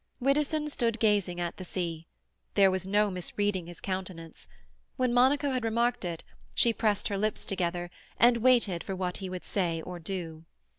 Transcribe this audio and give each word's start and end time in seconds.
Widdowson 0.19 0.67
stood 0.67 0.99
gazing 0.99 1.39
at 1.39 1.57
the 1.57 1.63
sea. 1.63 2.07
There 2.55 2.71
was 2.71 2.87
no 2.87 3.11
misreading 3.11 3.67
his 3.67 3.79
countenance. 3.79 4.47
When 4.95 5.13
Monica 5.13 5.51
had 5.51 5.63
remarked 5.63 6.03
it, 6.03 6.23
she 6.55 6.73
pressed 6.73 7.09
her 7.09 7.19
lips 7.19 7.45
together, 7.45 7.91
and 8.19 8.37
waited 8.37 8.83
for 8.83 8.95
what 8.95 9.17
he 9.17 9.29
would 9.29 9.45
say 9.45 9.79
or 9.83 9.99
do. 9.99 10.45